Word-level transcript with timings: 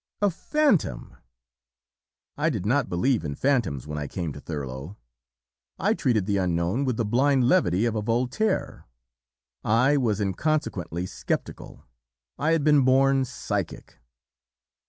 "A 0.19 0.31
phantom! 0.31 1.15
I 2.35 2.49
did 2.49 2.65
not 2.65 2.89
believe 2.89 3.23
in 3.23 3.35
phantoms 3.35 3.85
when 3.85 3.99
I 3.99 4.07
came 4.07 4.33
to 4.33 4.39
Thurlow; 4.39 4.97
I 5.77 5.93
treated 5.93 6.25
the 6.25 6.37
Unknown 6.37 6.85
with 6.85 6.97
the 6.97 7.05
blind 7.05 7.43
levity 7.47 7.85
of 7.85 7.93
a 7.93 8.01
Voltaire; 8.01 8.87
I 9.63 9.97
was 9.97 10.19
inconsequently 10.19 11.05
sceptical; 11.05 11.85
I 12.39 12.53
had 12.53 12.63
been 12.63 12.83
born 12.83 13.25
psychic. 13.25 13.99